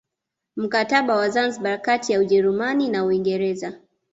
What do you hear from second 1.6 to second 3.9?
kati ya Ujerumani na Uingereza